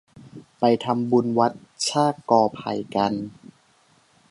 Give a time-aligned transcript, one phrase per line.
[0.59, 1.51] ไปทำบุญวัด
[1.87, 3.13] ชากกอไผ่กัน